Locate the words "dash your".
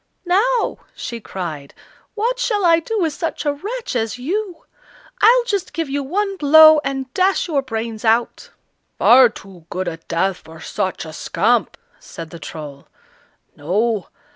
7.13-7.61